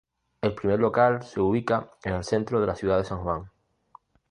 [0.41, 3.51] El primer local se ubica en el centro de la ciudad de San Juan.